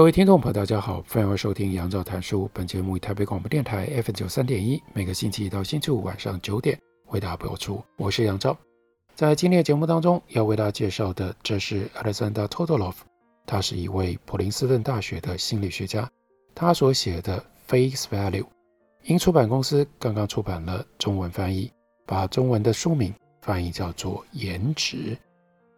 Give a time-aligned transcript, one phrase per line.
[0.00, 2.48] 各位听众朋友，大家好，欢迎收听杨照谈书。
[2.54, 6.80] 本节目以台北广播电台 F 九三点一，每个星期一到星期五晚上九点。
[7.08, 8.56] 为大家播出，我是杨照。
[9.14, 12.94] 在今天的节目当中，要为大家介绍的，这是 Alexander Todorov，
[13.44, 16.10] 他是一位普林斯顿大学的心理学家。
[16.54, 18.44] 他所写的《Face Value》，
[19.04, 21.70] 鹰出版公司刚刚出版了中文翻译，
[22.06, 25.14] 把中文的书名翻译叫做《颜值》。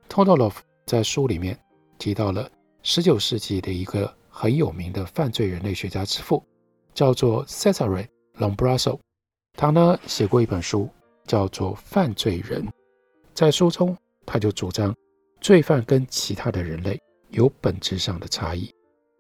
[0.09, 0.55] Todorov
[0.87, 1.59] 在书里面
[1.99, 2.49] 提到了
[2.85, 6.45] 十九世纪的一个很有名的犯罪人类学家之父，
[6.93, 8.99] 叫做 Cesare Lombroso。
[9.53, 10.91] 他呢写过一本书。
[11.25, 12.69] 叫做犯罪人，
[13.33, 14.93] 在书中他就主张，
[15.41, 18.69] 罪犯跟其他的人类有本质上的差异，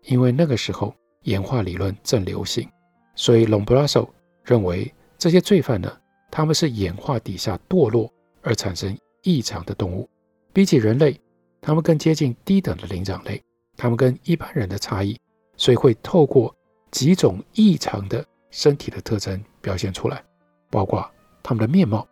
[0.06, 0.92] 因为那个时候
[1.22, 2.68] 演化理论正流行，
[3.14, 4.08] 所以 Lombroso
[4.42, 5.96] 认为这些罪犯呢，
[6.28, 10.10] 他们是演化底下堕落而产生异常的动物，
[10.52, 11.18] 比起人类，
[11.60, 13.40] 他们更接近低等的灵长类，
[13.76, 15.18] 他们跟一般人的差异，
[15.56, 16.54] 所以会透过
[16.90, 20.22] 几种异常的身体的特征表现出来，
[20.70, 21.08] 包括。
[21.44, 22.06] 他们的面貌，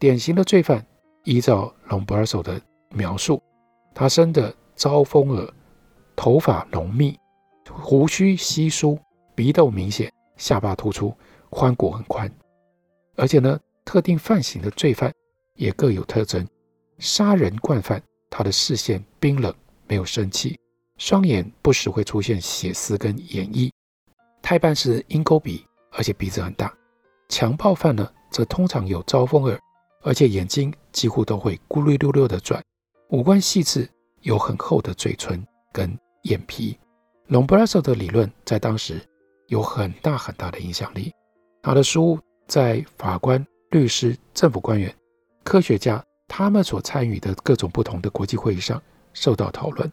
[0.00, 0.84] 典型的罪犯，
[1.22, 3.40] 依照隆布尔索的描述，
[3.94, 5.48] 他生的招风耳，
[6.16, 7.16] 头发浓密，
[7.70, 8.98] 胡须稀疏，
[9.32, 11.14] 鼻窦明显，下巴突出，
[11.50, 12.28] 髋骨很宽。
[13.14, 15.14] 而且呢，特定犯行的罪犯
[15.54, 16.44] 也各有特征。
[16.98, 19.54] 杀人惯犯，他的视线冰冷，
[19.86, 20.58] 没有生气，
[20.98, 23.70] 双眼不时会出现血丝跟眼翳，
[24.40, 26.72] 态办是鹰钩鼻，而且鼻子很大。
[27.28, 28.08] 强暴犯呢？
[28.30, 29.56] 则通常有招风耳，
[30.02, 32.60] 而且眼睛几乎都会咕噜溜溜的转，
[33.10, 33.88] 五官细致，
[34.22, 36.76] 有很厚的嘴唇跟眼皮。
[37.28, 39.00] 隆布拉索的理论在当时
[39.46, 41.12] 有很大很大的影响力，
[41.62, 42.18] 他的书
[42.48, 44.92] 在法官、律师、政府官员、
[45.44, 48.82] 科学家他们所参与的各种不同的国际会议上
[49.12, 49.90] 受到讨论。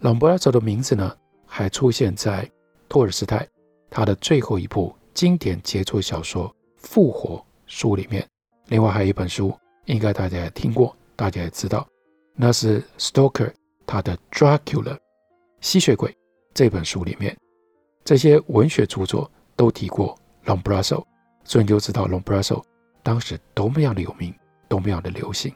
[0.00, 2.48] 朗布拉索的名字呢，还出现在
[2.88, 3.46] 托尔斯泰
[3.90, 7.36] 他的最后一部经典杰作小说《复活》。
[7.68, 8.24] 书里面，
[8.68, 9.52] 另外还有一本书，
[9.86, 11.84] 应该大家也听过，大家也知道，
[12.36, 13.52] 那是 Stoker
[13.84, 14.94] 他的《Dracula》
[15.60, 16.16] 吸血鬼
[16.54, 17.36] 这本书里面，
[18.04, 21.04] 这些文学著作都提过 Lombroso，
[21.42, 22.62] 所以你就知道 Lombroso
[23.02, 24.32] 当时多么样的有名，
[24.68, 25.52] 多么样的流行。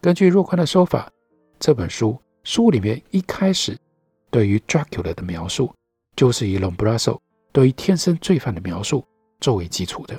[0.00, 1.10] 根据若宽的说法，
[1.58, 2.16] 这本书
[2.48, 3.76] 书里面一开始
[4.30, 5.70] 对于 Dracula 的描述，
[6.16, 7.20] 就是以 Lombroso
[7.52, 9.04] 对于天生罪犯的描述
[9.38, 10.18] 作为基础的。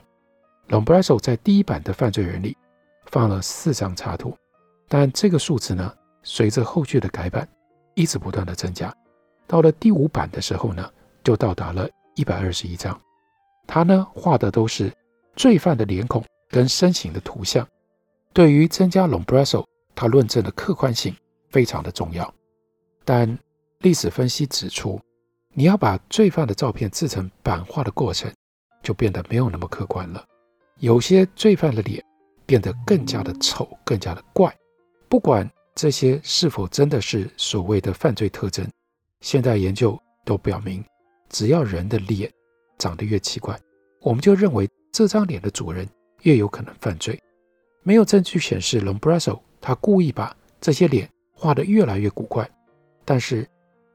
[0.68, 2.56] 隆布拉索在第一版的《犯罪人》里
[3.08, 4.38] 放了四张插图，
[4.88, 5.92] 但这个数字呢，
[6.22, 7.50] 随着后续的改版，
[7.96, 8.96] 一直不断的增加。
[9.48, 10.88] 到了第五版的时候呢，
[11.24, 12.96] 就到达了一百二十一张。
[13.66, 14.94] 他呢画的都是
[15.36, 17.68] 罪犯的脸孔跟身形的图像。
[18.34, 21.12] 对于增加隆布拉索，他论证的客观性
[21.50, 22.34] 非常的重要。
[23.04, 23.38] 但
[23.80, 25.00] 历史分析指出，
[25.54, 28.32] 你要把罪犯的照片制成版画的过程，
[28.84, 30.26] 就变得没有那么客观了。
[30.80, 32.04] 有些罪犯的脸
[32.46, 34.56] 变得更加的丑，更加的怪。
[35.08, 38.66] 不管这些是否真的是所谓的犯罪特征，
[39.22, 40.84] 现代研究都表明，
[41.30, 42.32] 只要人的脸
[42.78, 43.60] 长得越奇怪，
[44.02, 45.88] 我们就认为这张脸的主人
[46.22, 47.20] 越有可能犯罪。
[47.84, 52.48] 没有证据显示 Lombroso 他故意把这些脸画得越来越古怪，
[53.06, 53.48] 但是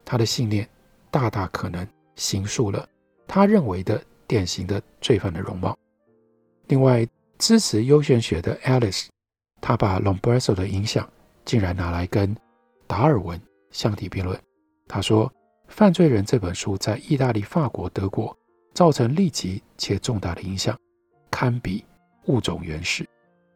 [0.03, 0.67] 他的信念
[1.11, 2.89] 大大可能形塑了
[3.27, 5.77] 他认为的典型的罪犯的容貌。
[6.67, 9.05] 另外，支持优选学的 Alice，
[9.61, 11.07] 他把 Lombroso 的影响
[11.45, 12.35] 竟然拿来跟
[12.87, 14.39] 达尔文相提并论。
[14.87, 15.29] 他说，
[15.67, 18.35] 《犯罪人》这本书在意大利、法国、德国
[18.73, 20.75] 造成立即且重大的影响，
[21.29, 21.85] 堪比
[22.31, 23.03] 《物种原始》。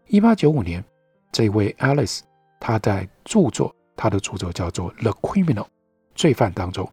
[0.07, 0.83] 一八九五年，
[1.31, 2.19] 这位 Alice，
[2.59, 5.65] 他在著作，他的著作叫做《The Criminal》，
[6.15, 6.89] 罪犯当中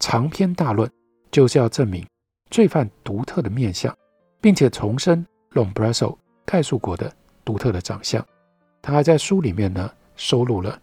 [0.00, 0.90] 长篇大论，
[1.30, 2.04] 就是要证明
[2.50, 3.96] 罪犯独特的面相，
[4.40, 5.24] 并且重申。
[5.52, 7.10] 隆布拉索概述过的
[7.44, 8.26] 独特的长相，
[8.82, 10.76] 他还在书里面呢收录了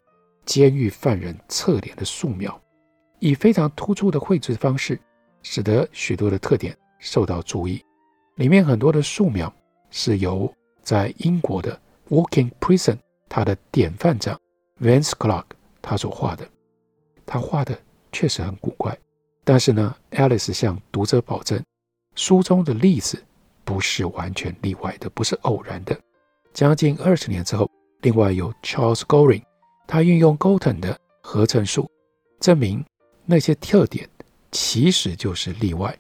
[0.45, 2.57] 监狱犯人侧脸的素描，
[3.19, 4.98] 以非常突出的绘制方式，
[5.44, 7.83] 使得许多的特点受到注意。
[8.36, 9.54] 里面很多的素描
[9.92, 10.51] 是由
[10.81, 11.77] 在英国的
[12.10, 14.39] Woking Prison 他的典范长
[14.81, 15.45] Vance Clark
[15.88, 16.44] 他所画的。
[17.28, 17.78] 他画的
[18.12, 18.98] 确实很古怪，
[19.44, 21.64] 但是呢，Alice 向读者保证，
[22.16, 23.24] 书中的例子
[23.64, 25.96] 不是完全例外的，不是偶然的。
[26.54, 27.70] 将近二十年之后，
[28.02, 29.44] 另外有 Charles Goring，
[29.86, 31.88] 他运用 Galton 的合成术，
[32.40, 32.84] 证明
[33.26, 34.10] 那些特点
[34.52, 35.96] 其实就是例外。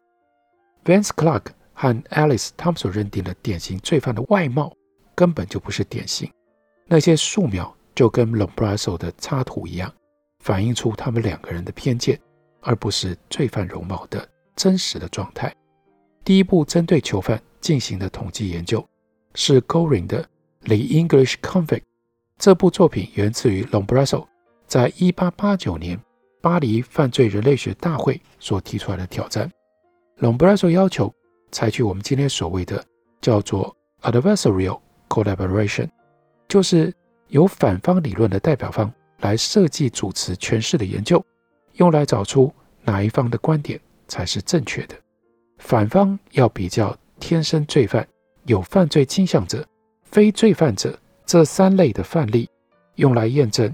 [0.83, 4.73] Vance Clark 和 Alice 他们所认定的典型罪犯的外貌
[5.13, 6.31] 根本就不是典型，
[6.87, 9.91] 那些素描就跟 Lombroso 的插图一样。
[10.39, 12.19] 反映出他们两个人的偏见，
[12.61, 15.51] 而不是罪犯容貌的真实的状态。
[16.23, 18.85] 第一部针对囚犯进行的统计研究
[19.33, 20.23] 是 Goring 的
[20.65, 21.79] 《The English Convict》。
[22.37, 24.27] 这部作品源自于 Lombroso
[24.67, 25.99] 在1889年
[26.41, 29.51] 巴黎犯罪人类学大会所提出来的挑战。
[30.19, 31.11] Lombroso 要求
[31.51, 32.83] 采取我们今天所谓的
[33.19, 35.89] 叫做 adversarial collaboration，
[36.47, 36.93] 就是
[37.27, 38.91] 由反方理论的代表方。
[39.21, 41.25] 来设计主持诠释的研究，
[41.75, 43.79] 用来找出哪一方的观点
[44.09, 44.95] 才是正确的。
[45.57, 48.05] 反方要比较天生罪犯、
[48.43, 49.65] 有犯罪倾向者、
[50.03, 52.47] 非罪犯者这三类的范例，
[52.95, 53.73] 用来验证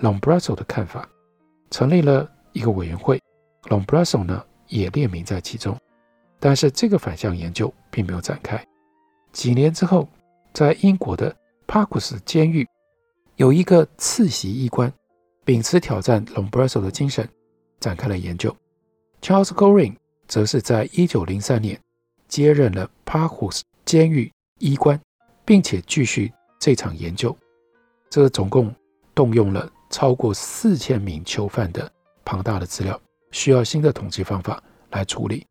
[0.00, 1.08] Lombroso 的看法。
[1.70, 3.20] 成立了一个委员会
[3.64, 5.76] ，Lombroso 呢也列名在其中。
[6.38, 8.64] 但是这个反向研究并没有展开。
[9.32, 10.06] 几年之后，
[10.52, 11.34] 在英国的
[11.66, 12.68] 帕库斯监狱。
[13.36, 14.92] 有一个次席医官
[15.44, 17.28] 秉持挑战 Lombroso 的精神，
[17.80, 18.54] 展开了研究。
[19.20, 19.96] Charles Goring
[20.28, 21.80] 则是在一九零三年
[22.28, 25.00] 接任了帕库斯监狱医官，
[25.44, 27.36] 并且继续这场研究。
[28.08, 28.72] 这总共
[29.14, 31.90] 动用了超过四千名囚犯的
[32.24, 32.98] 庞大的资料，
[33.32, 35.44] 需要新的统计方法来处理。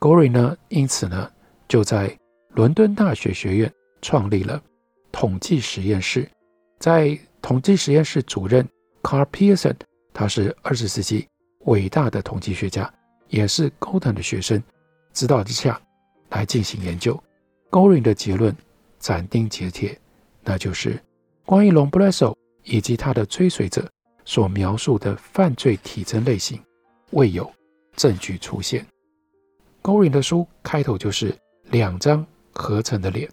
[0.00, 1.30] Goring 呢，因此呢，
[1.68, 2.18] 就在
[2.50, 4.60] 伦敦大学学院创立了
[5.12, 6.28] 统计实验室，
[6.78, 8.66] 在统计实验室主任
[9.02, 9.74] Carl Pearson，
[10.12, 11.28] 他是二十世纪
[11.66, 12.92] 伟大的统计学家，
[13.28, 14.62] 也是 Galton 的学生，
[15.12, 15.80] 指导之下
[16.30, 17.20] 来进行研究。
[17.70, 18.56] Goring 的结论
[18.98, 19.98] 斩钉截铁，
[20.42, 20.98] 那就是
[21.44, 22.34] 关于 Lombroso
[22.64, 23.90] 以及他的追随者
[24.24, 26.62] 所描述的犯罪体征类型，
[27.10, 27.50] 未有
[27.96, 28.86] 证据出现。
[29.82, 31.36] Goring 的书开头就是
[31.70, 33.28] 两张合成的脸。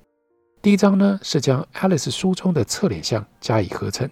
[0.66, 4.10] 第一张呢，是将 Alice 书中的侧脸像加以合成，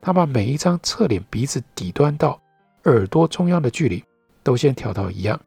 [0.00, 2.40] 他把每一张侧脸鼻子底端到
[2.84, 4.02] 耳朵中央的距离
[4.42, 5.38] 都先调到一样。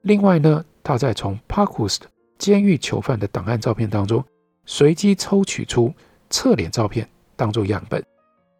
[0.00, 1.98] 另外呢，他再从 Parkhurst
[2.38, 4.24] 监狱囚犯的档案照片当中
[4.64, 5.92] 随机抽取出
[6.30, 7.06] 侧脸照片
[7.36, 8.02] 当做样本，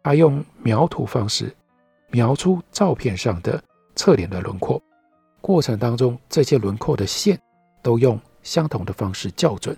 [0.03, 1.51] 他用描图方式
[2.11, 3.59] 描出照片上的
[3.95, 4.79] 侧脸的轮廓，
[5.41, 7.41] 过程当中这些轮廓的线
[7.81, 9.75] 都用相同的方式校准。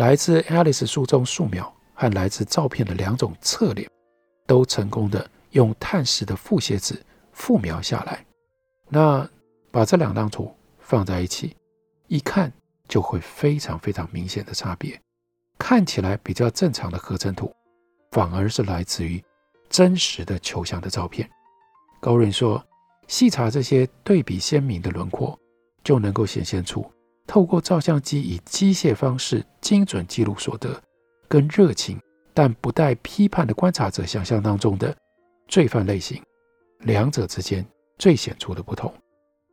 [0.00, 3.86] 来自 Alice 书中素描和来自照片的两种侧脸，
[4.46, 6.98] 都成功的用碳十的复写纸
[7.34, 8.24] 复描下来。
[8.88, 9.28] 那
[9.70, 11.54] 把这两张图放在一起，
[12.06, 12.50] 一看
[12.88, 14.98] 就会非常非常明显的差别。
[15.58, 17.54] 看起来比较正常的合成图，
[18.12, 19.22] 反而是来自于
[19.68, 21.28] 真实的球像的照片。
[22.00, 22.64] 高人说，
[23.06, 25.38] 细查这些对比鲜明的轮廓，
[25.84, 26.90] 就能够显现出。
[27.30, 30.82] 透过照相机以机械方式精准记录所得，
[31.28, 31.96] 跟热情
[32.34, 34.92] 但不带批判的观察者想象当中的
[35.46, 36.20] 罪犯类型，
[36.80, 37.64] 两者之间
[37.98, 38.92] 最显著的不同。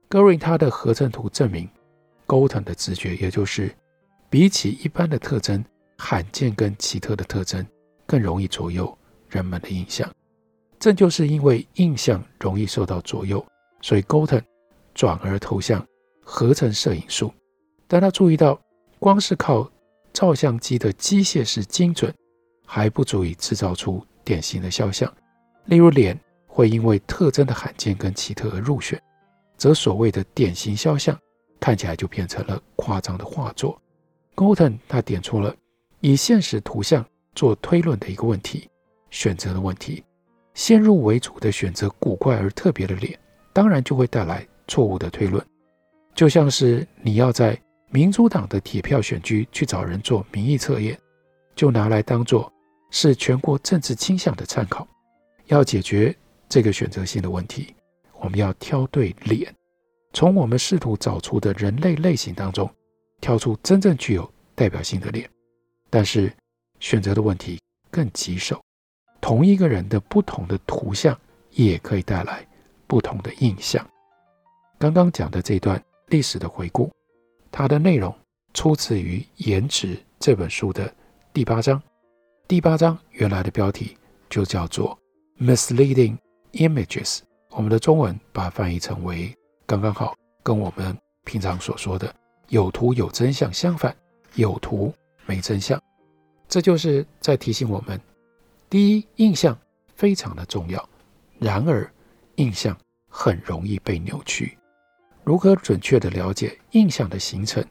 [0.10, 1.69] Goring 他的合成图证明
[2.25, 3.72] ，Galton 的直觉，也就是
[4.27, 5.63] 比起一般的特征，
[6.00, 7.63] 罕见跟奇特的特征
[8.07, 8.98] 更容易左右
[9.29, 10.12] 人们的印象。
[10.79, 13.46] 正就是因为印象容易受到左右，
[13.84, 14.41] 所以 Galton
[14.96, 15.86] 转而投向
[16.24, 17.31] 合成摄影术。
[17.88, 18.60] 但他注意到，
[19.00, 19.70] 光是靠
[20.12, 22.13] 照相机的机械式精准，
[22.65, 25.12] 还不足以制造出典型的肖像。
[25.65, 29.01] 例如，脸会因为特征的罕见跟奇特而入选，
[29.58, 31.17] 则所谓的典型肖像
[31.60, 33.79] 看起来就变成了夸张的画作。
[34.36, 35.56] Galton 他点出了
[36.00, 38.70] 以现实图像做推论的一个问题：
[39.10, 40.03] 选择的问题。
[40.53, 43.17] 先入为主的选择古怪而特别的脸，
[43.53, 45.46] 当然就会带来错误的推论。
[46.15, 51.00] 就像是你要在民主党的铁票选区去找人做民意测验，
[51.56, 52.51] 就拿来当做
[52.91, 54.86] 是全国政治倾向的参考。
[55.46, 56.13] 要解决
[56.50, 57.74] 这个选择性的问题，
[58.20, 59.53] 我们要挑对脸，
[60.12, 62.70] 从我们试图找出的人类类型当中，
[63.22, 65.29] 挑出真正具有代表性的脸。
[65.89, 66.29] 但是
[66.82, 67.58] 选择的问题
[67.89, 68.62] 更棘手，
[69.22, 71.17] 同一个人的不同的图像
[71.51, 72.46] 也可以带来
[72.86, 73.88] 不同的印象。
[74.77, 76.91] 刚刚讲的这段历史的回顾。
[77.51, 78.13] 它的内容
[78.54, 80.94] 出自于《颜值》这本书的
[81.34, 81.82] 第八章。
[82.48, 83.98] 第八章原来的标题
[84.30, 84.98] 就叫做
[85.39, 86.18] “Misleading
[86.54, 89.36] images，我们的中文把它翻译成为
[89.66, 92.13] 刚刚好，跟我们平常所说的
[92.48, 93.96] 有图有真相相反，
[94.36, 94.94] 有图
[95.25, 95.82] 没真相。
[96.48, 98.00] 这就是在提醒我们，
[98.70, 99.58] 第一，印象
[99.96, 100.89] 非常的重要，
[101.39, 101.92] 然而
[102.36, 102.77] 印象
[103.10, 104.58] 很容易被扭曲。
[105.27, 107.62] 如何准确地了解印象的形成，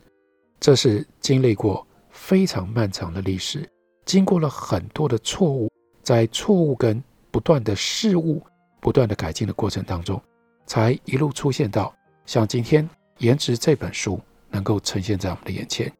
[0.60, 3.66] 这是经历过非常漫长的历史，
[4.04, 5.72] 经过了很多的错误，
[6.02, 8.42] 在错误跟不断的事物
[8.78, 10.22] 不断的改进的过程当中，
[10.66, 11.96] 才一路出现到
[12.26, 12.86] 像今天
[13.20, 14.20] 《颜值》这本书
[14.50, 15.90] 能够呈现在我们的眼前，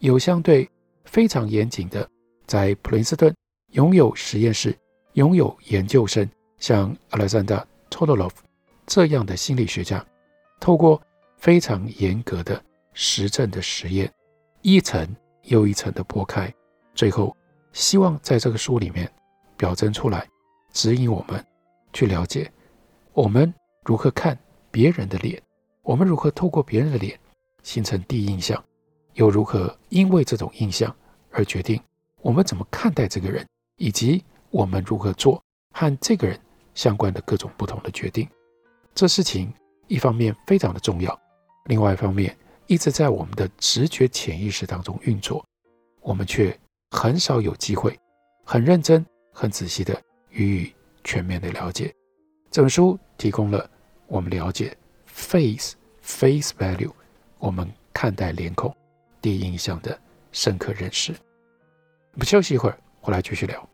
[0.00, 0.68] 有相对
[1.04, 2.04] 非常严谨的。
[2.48, 3.32] 在普林斯顿
[3.74, 4.76] 拥有实验室、
[5.12, 8.32] 拥有研究生，像 Alexander Todorov
[8.88, 10.04] 这样的心理学家，
[10.58, 11.00] 透过
[11.36, 14.12] 非常严格的实证的实验，
[14.62, 15.06] 一层
[15.42, 16.52] 又一层的剥开，
[16.94, 17.36] 最后
[17.72, 19.10] 希望在这个书里面
[19.56, 20.26] 表征出来，
[20.72, 21.44] 指引我们
[21.92, 22.50] 去了解
[23.12, 23.52] 我们
[23.84, 24.38] 如何看
[24.70, 25.40] 别人的脸，
[25.82, 27.18] 我们如何透过别人的脸
[27.62, 28.62] 形成第一印象，
[29.14, 30.94] 又如何因为这种印象
[31.30, 31.80] 而决定。
[32.22, 33.46] 我们怎么看待这个人，
[33.76, 35.40] 以及我们如何做
[35.72, 36.38] 和这个人
[36.74, 38.28] 相关的各种不同的决定？
[38.94, 39.52] 这事情
[39.88, 41.18] 一方面非常的重要，
[41.66, 45.44] 另外一方面一直在我们的直觉潜意识当中运作，
[46.00, 46.56] 我们却
[46.90, 47.98] 很少有机会
[48.44, 50.00] 很认真、很仔细的
[50.30, 50.72] 予以
[51.04, 51.94] 全面的了解。
[52.50, 53.68] 这本书提供了
[54.06, 54.76] 我们了解
[55.06, 56.92] face face value，
[57.38, 58.74] 我们看待脸孔
[59.20, 59.98] 第一印象的
[60.32, 61.14] 深刻认识。
[62.12, 63.68] 我们休息一会儿，回来继续聊。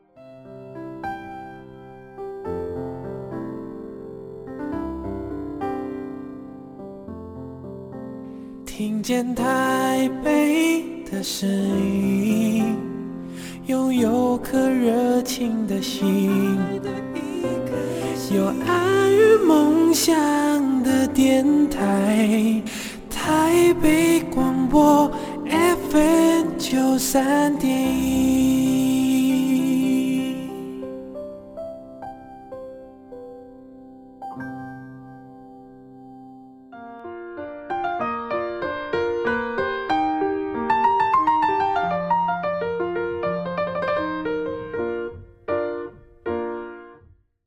[9.03, 12.77] 见台北的身影，
[13.67, 16.31] 拥有颗热情的心，
[18.33, 20.15] 有爱与梦想
[20.85, 22.63] 的电台，
[23.11, 25.11] 台北广播
[25.91, 27.73] FM 九三点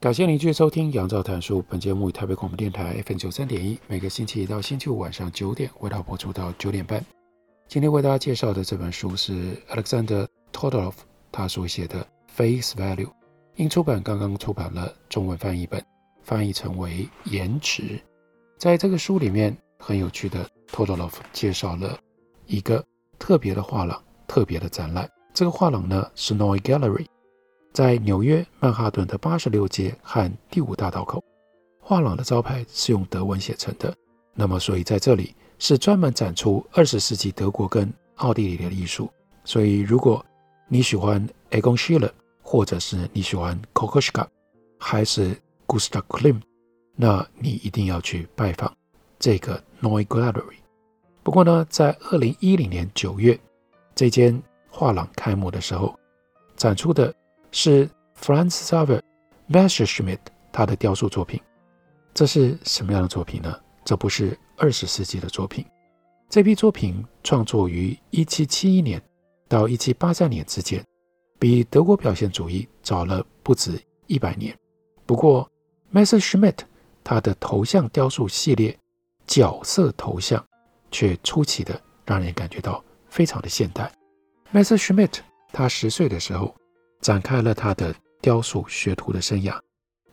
[0.05, 1.65] 感谢您继续收听杨照谈书。
[1.67, 7.03] 本节目以台北广播电台 FM 九三点一，每个星期一到星期五晚上九点，为大家播出到九点半。
[7.67, 10.93] 今天为大家介绍的这本书是 Alexander Todorov
[11.31, 13.07] 他所写的《Face Value》，
[13.55, 15.83] 英出版刚刚出版了中文翻译本，
[16.21, 17.81] 翻译成为《颜值》。
[18.59, 21.97] 在这个书里面，很有趣的，Todorov 介绍了
[22.45, 22.85] 一个
[23.17, 25.09] 特别的画廊、特别的展览。
[25.33, 27.07] 这个画廊呢是 Neue Gallery。
[27.75, 31.21] 在纽约曼哈顿的八十六街和第五大道口，
[31.81, 33.93] 画廊的招牌是用德文写成的。
[34.33, 39.11] 那么，所以在这里是专门展出二十世纪德国跟奥地利的艺术。
[39.43, 40.25] 所以，如果
[40.69, 42.09] 你喜欢 Egon Schiele，
[42.41, 44.29] 或者是你喜欢 k o k o s h k a
[44.79, 45.35] 还是
[45.67, 46.39] Gustav Klim，
[46.95, 48.73] 那你一定要去拜访
[49.19, 50.59] 这个 Neue Gallery。
[51.23, 53.37] 不过呢，在二零一零年九月，
[53.93, 55.93] 这间画廊开幕的时候，
[56.55, 57.13] 展出的。
[57.57, 59.01] 是 Franz Xaver
[59.49, 60.19] Messerschmidt
[60.51, 61.41] 他的雕塑作品，
[62.13, 63.57] 这是什么样的作品呢？
[63.85, 65.65] 这不是二十世纪的作品，
[66.29, 69.01] 这批作品创作于一七七一年
[69.47, 70.83] 到一七八三年之间，
[71.39, 74.53] 比德国表现主义早了不止一百年。
[75.05, 75.49] 不过
[75.93, 76.57] Messerschmidt
[77.05, 78.77] 他的头像雕塑系列
[79.27, 80.45] 角色头像
[80.91, 83.89] 却出奇的让人感觉到非常的现代。
[84.51, 85.19] Messerschmidt
[85.53, 86.53] 他十岁的时候。
[87.01, 89.59] 展开了他的雕塑学徒的生涯，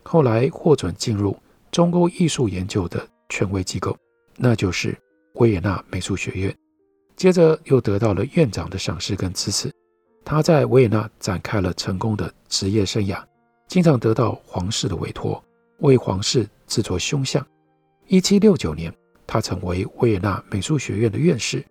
[0.02, 1.36] 后来获准进入
[1.70, 3.96] 中欧艺术研究的权威机构，
[4.36, 4.96] 那就是
[5.34, 6.54] 维也纳美术学院。
[7.16, 9.72] 接着又得到了院长的赏识跟支持，
[10.24, 13.22] 他在维也纳展开了成功的职业生涯，
[13.68, 15.42] 经常得到皇室的委托，
[15.78, 17.46] 为皇室制作胸像。
[18.08, 18.92] 一七六九年，
[19.26, 21.64] 他成为维也纳美术学院的院士。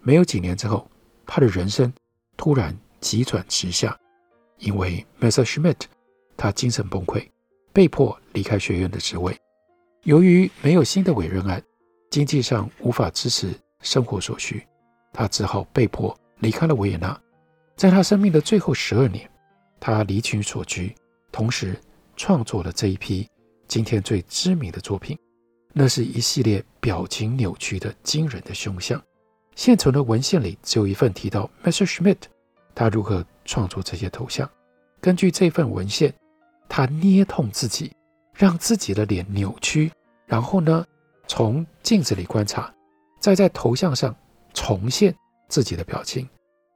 [0.00, 0.88] 没有几年之后，
[1.26, 1.92] 他的人生
[2.36, 3.96] 突然急转直下。
[4.62, 5.82] 因为 Messerschmidt
[6.36, 7.28] 他精神崩溃，
[7.72, 9.36] 被迫离开学院的职位。
[10.04, 11.62] 由于没有新的委任案，
[12.10, 14.66] 经济上无法支持生活所需，
[15.12, 17.20] 他只好被迫离开了维也纳。
[17.76, 19.28] 在他生命的最后十二年，
[19.80, 20.94] 他离群索居，
[21.32, 21.76] 同时
[22.16, 23.28] 创作了这一批
[23.66, 25.18] 今天最知名的作品。
[25.72, 29.02] 那是一系列表情扭曲的惊人的凶像。
[29.56, 32.18] 现存的文献里只有一份提到 Messerschmidt
[32.82, 34.50] 他如何创作这些头像？
[35.00, 36.12] 根据这份文献，
[36.68, 37.94] 他捏痛自己，
[38.34, 39.92] 让自己的脸扭曲，
[40.26, 40.84] 然后呢，
[41.28, 42.74] 从镜子里观察，
[43.20, 44.12] 再在头像上
[44.52, 45.14] 重现
[45.48, 46.28] 自己的表情。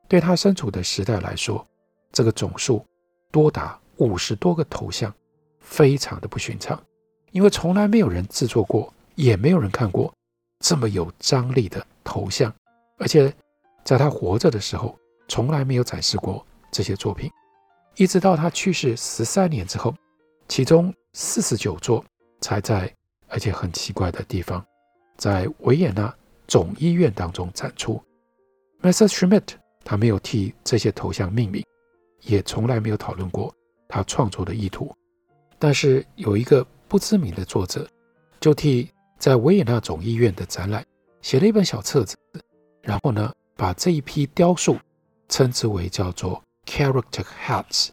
[0.06, 1.66] 对他身处的时代来说，
[2.12, 2.86] 这个总数
[3.32, 5.12] 多达五十多个头像，
[5.58, 6.80] 非常的不寻常，
[7.32, 10.14] 因为从来没有人制作过，也没有人看过
[10.60, 12.54] 这么有张力的头像，
[12.98, 13.34] 而且
[13.82, 14.96] 在他活着的时候，
[15.28, 17.30] 从来没有展示过这些作品，
[17.96, 19.94] 一直到他去世十三年之后，
[20.48, 22.04] 其中四十九座
[22.40, 22.92] 才在，
[23.28, 24.64] 而且很奇怪的地方，
[25.16, 26.14] 在维也纳
[26.46, 28.00] 总医院当中展出。
[28.82, 29.54] Messerschmitt
[29.84, 31.64] 他没有替这些头像命名，
[32.22, 33.52] 也从来没有讨论过
[33.88, 34.94] 他创作的意图，
[35.58, 37.88] 但是有一个不知名的作者，
[38.38, 40.84] 就替在维也纳总医院的展览
[41.22, 42.16] 写了一本小册子，
[42.82, 44.76] 然后呢，把这一批雕塑。
[45.28, 47.88] 称之为叫做 character hats，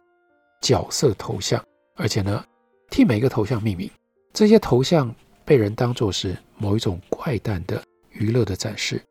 [0.60, 1.62] 角色头像，
[1.96, 2.44] 而且呢，
[2.90, 3.90] 替每个头像命名。
[4.32, 5.14] 这些头像
[5.44, 9.02] 被人当作是某一种怪诞的娱乐的展示，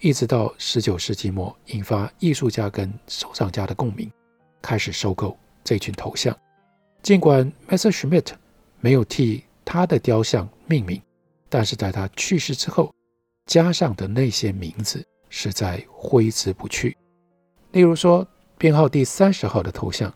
[0.00, 4.10] 一直到十九世纪末，引发艺术家跟收藏家的共鸣，
[4.60, 6.36] 开始收购这群头像。
[7.02, 8.32] 尽管 Messerschmitt
[8.80, 11.00] 没有替他的雕像命名，
[11.48, 12.92] 但是在他去世之后，
[13.46, 16.96] 加上的那些名字实在挥之不去。
[17.76, 20.10] 例如说，编号第三十号的头像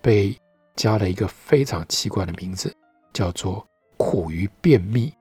[0.00, 0.32] 被
[0.76, 2.72] 加了一个非常奇怪的名字，
[3.12, 3.66] 叫做
[3.98, 5.12] “苦于便秘”。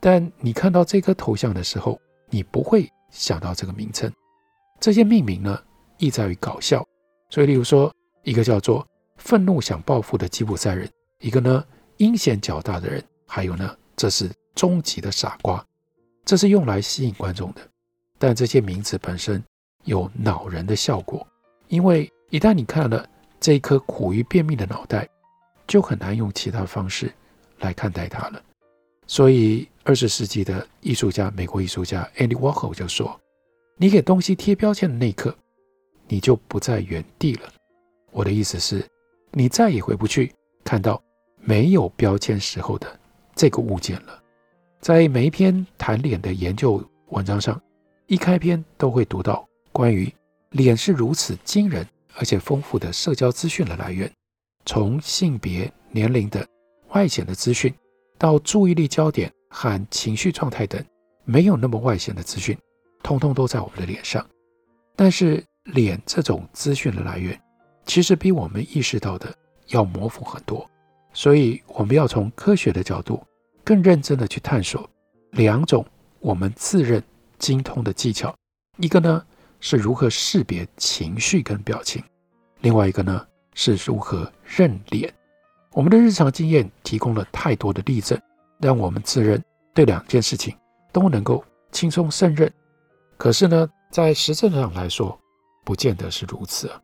[0.00, 4.12] 但你看到这颗头像的时候，你不会想到这个名称。
[4.78, 5.58] 这些命名呢，
[5.96, 6.86] 意在于搞笑。
[7.30, 7.90] 所以，例如说，
[8.22, 10.86] 一个叫做“愤怒想报复的吉普赛人”，
[11.20, 11.64] 一个呢
[11.96, 15.64] “阴险狡诈的人”，还有呢“这是终极的傻瓜”，
[16.22, 17.62] 这是用来吸引观众的。
[18.18, 19.42] 但这些名字本身。
[19.84, 21.26] 有恼人的效果，
[21.68, 23.06] 因为一旦你看了
[23.38, 25.08] 这一颗苦于便秘的脑袋，
[25.66, 27.12] 就很难用其他方式
[27.60, 28.42] 来看待它了。
[29.06, 33.20] 所以，二十世纪的艺术家，美国艺术家 Andy Warhol 就说
[33.76, 35.36] ：“你给东西贴标签的那一刻，
[36.08, 37.52] 你就不在原地了。”
[38.10, 38.82] 我的意思是，
[39.32, 40.32] 你再也回不去
[40.64, 41.02] 看到
[41.38, 42.98] 没有标签时候的
[43.34, 44.18] 这个物件了。
[44.80, 47.60] 在每一篇谈脸的研究文章上，
[48.06, 49.46] 一开篇都会读到。
[49.74, 50.08] 关于
[50.50, 51.84] 脸是如此惊人
[52.16, 54.08] 而且丰富的社交资讯的来源，
[54.64, 56.46] 从性别、年龄的
[56.90, 57.74] 外显的资讯，
[58.16, 60.80] 到注意力焦点和情绪状态等
[61.24, 62.56] 没有那么外显的资讯，
[63.02, 64.24] 通通都在我们的脸上。
[64.94, 67.36] 但是脸这种资讯的来源，
[67.84, 69.34] 其实比我们意识到的
[69.66, 70.64] 要模糊很多。
[71.12, 73.20] 所以我们要从科学的角度，
[73.64, 74.88] 更认真的去探索
[75.32, 75.84] 两种
[76.20, 77.02] 我们自认
[77.40, 78.32] 精通的技巧。
[78.78, 79.24] 一个呢，
[79.64, 82.04] 是如何识别情绪跟表情，
[82.60, 85.10] 另外一个呢，是如何认脸。
[85.72, 88.20] 我们的日常经验提供了太多的例证，
[88.60, 90.54] 让我们自认对两件事情
[90.92, 92.52] 都能够轻松胜任。
[93.16, 95.18] 可是呢，在实证上来说，
[95.64, 96.78] 不见得是如此啊。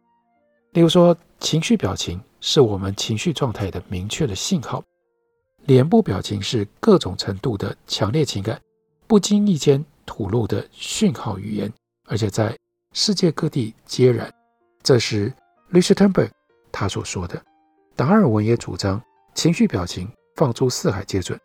[0.73, 4.83] 例如说，情绪表情是我们情绪状态的明确的信号，
[5.67, 8.59] 脸部表情是各种程度的强烈情感
[9.07, 11.71] 不经意间吐露的讯号语言，
[12.07, 12.57] 而且在
[12.93, 14.29] 世界各地皆然，
[14.83, 15.33] 这是
[15.71, 16.29] Lichtenberg
[16.73, 17.41] 他所说的。
[17.95, 19.01] 达尔文也主张
[19.33, 21.39] 情绪表情放诸四海皆准。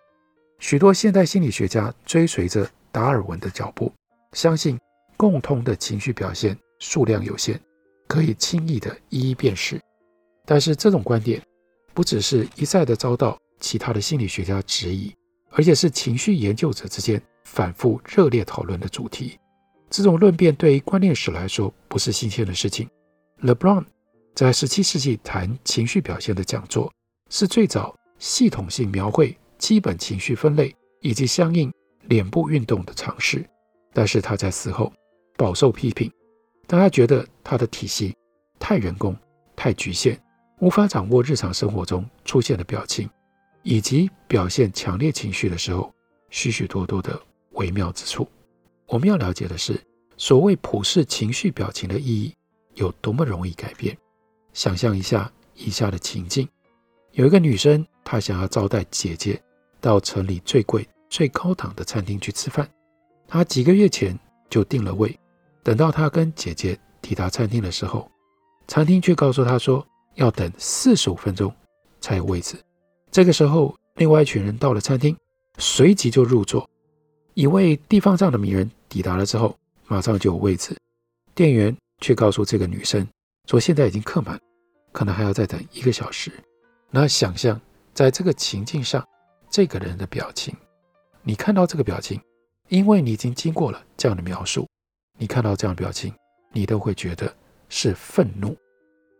[0.57, 3.93] 许多现代心理学家追随着达尔文的脚步，
[4.33, 4.79] 相信
[5.15, 7.59] 共通的情绪表现数量有限，
[8.07, 9.79] 可以轻易地一一辨识。
[10.45, 11.39] 但是这种观点
[11.93, 15.13] 不只是一再的遭到其他的心理学家质疑，
[15.51, 19.37] 而且是情绪研究者之间反复热烈讨论的主题。
[19.89, 22.89] 这种论辩对于观念史来说不是新鲜的事情。
[23.41, 23.85] Le Brun
[24.33, 26.91] 在17世纪谈情绪表现的讲座，
[27.29, 31.71] 是最早系统性描绘基本情绪分类以及相应
[32.03, 33.45] 脸部运动的尝试。
[33.93, 34.91] 但是他在死后
[35.37, 36.11] 饱受批评，
[36.67, 38.13] 当他觉得他的体系
[38.59, 39.15] 太人工、
[39.55, 40.19] 太局限，
[40.59, 43.09] 无法掌握日常生活中出现的表情，
[43.63, 45.93] 以及表现强烈情绪的时候
[46.29, 47.17] 许许多多的
[47.51, 48.27] 微妙之处。
[48.87, 49.79] 我们要了解的是，
[50.17, 52.33] 所谓普世情绪表情的意义
[52.75, 53.97] 有多么容易改变。
[54.53, 56.47] 想象一下以下的情境：
[57.11, 59.41] 有一个女生，她想要招待姐姐
[59.81, 62.69] 到城里最贵、最高档的餐厅去吃饭。
[63.27, 64.17] 她几个月前
[64.49, 65.17] 就订了位，
[65.63, 68.09] 等到她跟姐姐抵达餐厅的时候，
[68.67, 71.53] 餐厅却告诉她说要等四十五分钟
[71.99, 72.55] 才有位置。
[73.11, 75.17] 这个时候，另外一群人到了餐厅，
[75.57, 76.69] 随即就入座。
[77.35, 79.53] 一位地方上的名人抵达了之后，
[79.87, 80.73] 马上就有位置。
[81.33, 83.05] 店员却告诉这个女生
[83.49, 84.39] 说：“现在已经客满，
[84.93, 86.31] 可能还要再等一个小时。”
[86.89, 87.59] 那想象
[87.93, 89.05] 在这个情境上，
[89.49, 90.55] 这个人的表情。
[91.23, 92.21] 你看到这个表情，
[92.69, 94.65] 因为你已经经过了这样的描述，
[95.17, 96.13] 你看到这样的表情，
[96.53, 97.35] 你都会觉得
[97.67, 98.55] 是愤怒。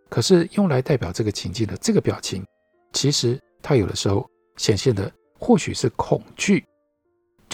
[0.08, 2.45] 可是用来代表这个情境的这个表情，
[2.93, 4.25] 其实它有的时候
[4.56, 6.63] 显现的或许是恐惧。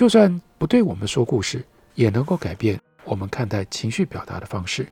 [0.01, 4.87] 就算不对我们说故事，也能够改变我们看待情绪表达的方式。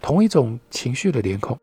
[0.00, 1.60] 同一种情绪的脸孔，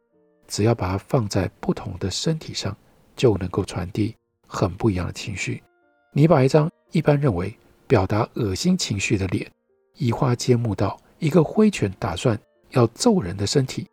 [0.48, 2.78] 只要把它放在不同的身体上，
[3.16, 5.64] 就能够传递很不一样的情绪。
[6.12, 9.52] 你把一张一般认为表达恶心情绪的脸，
[9.96, 12.40] 移花接木到一个挥拳打算
[12.74, 13.88] 要揍人的身体，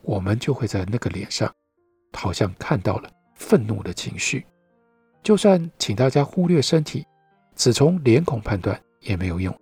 [0.00, 1.54] 我们就会在那个脸上，
[2.14, 4.46] 好像看到了愤怒的情绪。
[5.22, 7.04] 就算请大家忽略身体，
[7.56, 9.52] 只从脸孔判断也没有用。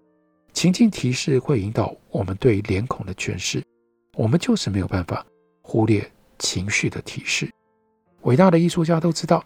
[0.53, 3.65] 情境提示会引导我们对脸孔的诠释。
[4.17, 5.27] 我们就是没有办法
[5.63, 7.51] 忽略情绪的提示。
[8.23, 9.45] 伟大的艺术家都知道，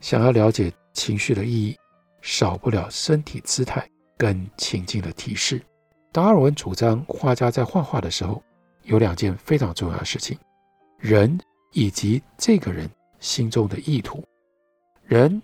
[0.00, 1.76] 想要了解情绪的意义，
[2.22, 5.60] 少不了身体姿态跟情境的提示。
[6.12, 8.40] 达尔文主张，画家在画画的时候
[8.84, 10.38] 有两件非常重要的事情：
[10.98, 11.36] 人
[11.72, 14.22] 以及这个人心中的意图。
[15.04, 15.42] 人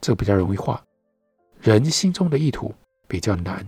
[0.00, 0.82] 这比较容易画，
[1.60, 2.74] 人心中的意图
[3.06, 3.66] 比较难，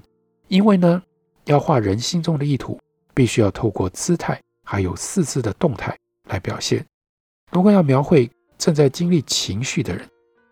[0.48, 1.02] 因为呢，
[1.44, 2.78] 要画人心中的意图。
[3.12, 5.94] 必须要透过姿态，还有四肢的动态
[6.28, 6.82] 来表现。
[7.50, 10.08] 如果要描绘正在经历情绪的人，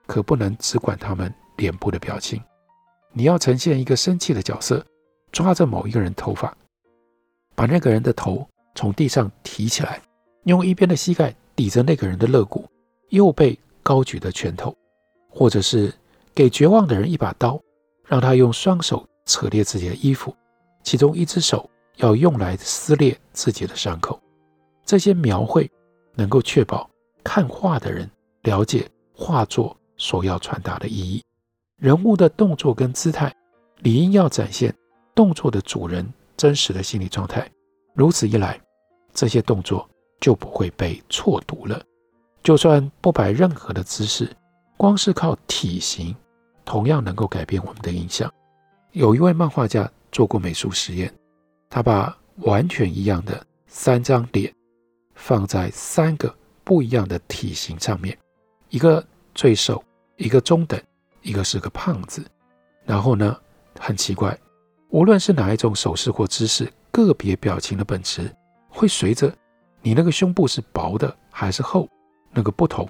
[0.07, 2.43] 可不能只管他们脸部的表情。
[3.13, 4.85] 你要呈现一个生气的角色，
[5.33, 6.55] 抓着某一个人头发，
[7.55, 10.03] 把那个人的头从地上提起来，
[10.45, 12.69] 用一边的膝盖抵着那个人的肋骨，
[13.11, 14.77] 右背高举的拳头，
[15.31, 15.95] 或者是
[16.39, 17.61] 给绝望的人一把刀，
[18.07, 20.33] 让他用双手扯裂自己的衣服，
[20.85, 21.69] 其中一只手。
[21.97, 24.23] 要用来撕裂自己的伤口，
[24.85, 25.69] 这些描绘
[26.15, 26.89] 能够确保
[27.25, 28.09] 看画的人
[28.43, 31.21] 了解画作所要传达的意义。
[31.77, 33.35] 人物的动作跟姿态
[33.79, 34.73] 理应要展现
[35.13, 37.51] 动作的主人真实的心理状态。
[37.95, 38.61] 如此一来，
[39.13, 41.83] 这些动作就不会被错读了。
[42.45, 44.31] 就算不摆任何的姿势，
[44.77, 46.15] 光是靠体型，
[46.69, 48.31] 同样能够改变我们的印象。
[48.93, 51.11] 有一位漫画家做过美术实验。
[51.71, 54.53] 他把完全一样的三张脸
[55.15, 58.17] 放在三个不一样的体型上面，
[58.71, 59.83] 一个最瘦，
[60.17, 60.81] 一个中等，
[61.23, 62.25] 一个是个胖子。
[62.85, 63.39] 然后呢，
[63.79, 64.39] 很奇怪，
[64.89, 68.35] 无论是哪一种手势或姿势，个别表情的本质
[68.71, 69.31] 会随着
[69.83, 71.87] 你那个胸部是薄的还是厚
[72.31, 72.89] 那个不同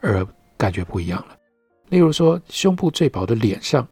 [0.00, 0.26] 而
[0.58, 1.37] 感觉不一样了。
[1.90, 3.86] 例如说，胸部最薄的脸上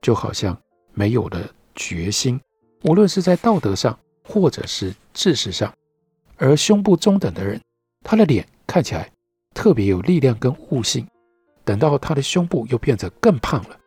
[0.00, 0.56] 就好像
[0.94, 1.40] 没有了
[1.74, 2.40] 决心。
[2.84, 5.72] 无论是在道德上，或者是知识上，
[6.36, 7.60] 而胸部中等的人，
[8.02, 9.10] 他的脸看起来
[9.54, 11.06] 特别有力量跟悟性。
[11.64, 13.78] 等到他的胸部又变得更胖了，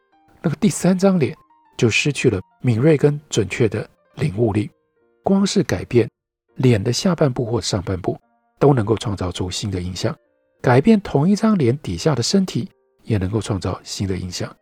[0.41, 1.35] 那个第三张脸
[1.75, 4.69] 就失去了敏锐跟准确的领悟力。
[5.23, 6.09] 光是改变
[6.55, 8.17] 脸的下半部或上半部，
[8.59, 10.15] 都能够创造出新的印象。
[10.61, 12.69] 改变同一张脸底下的身体，
[13.05, 14.53] 也能够创造新的印象。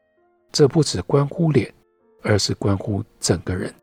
[0.52, 1.74] 这不只关乎脸，
[2.22, 3.74] 而是关乎整个人。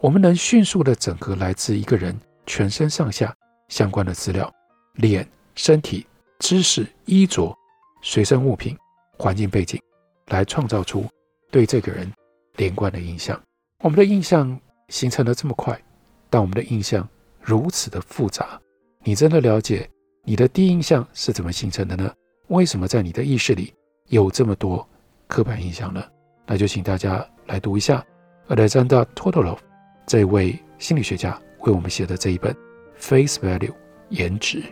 [0.00, 2.14] 我们能迅速地整合来自一个人
[2.46, 3.34] 全身上下
[3.68, 4.52] 相关的资料，
[4.94, 6.06] 脸、身体、
[6.38, 7.56] 知识、衣着、
[8.02, 8.76] 随身物品、
[9.16, 9.80] 环境背景，
[10.26, 11.06] 来创造出
[11.50, 12.12] 对这个人
[12.56, 13.40] 连贯的印象。
[13.82, 15.80] 我们的印象形成的这么快，
[16.28, 17.08] 但我们的印象
[17.40, 18.60] 如此的复杂。
[19.02, 19.88] 你真的了解
[20.24, 22.12] 你的第一印象是怎么形成的呢？
[22.48, 23.72] 为什么在你的意识里
[24.08, 24.86] 有这么多
[25.26, 26.02] 刻板印象呢？
[26.46, 28.04] 那就请大家来读一下
[28.48, 29.58] Alexander Todorov
[30.06, 32.52] 这位心理学家为我们写的这一本
[32.96, 33.68] 《Face Value》
[34.08, 34.62] 颜值，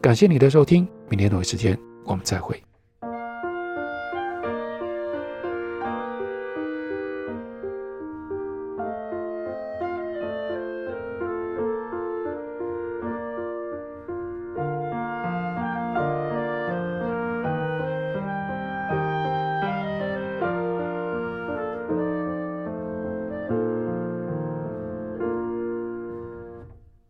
[0.00, 2.62] 感谢你的收听，明天同一时间我们再会。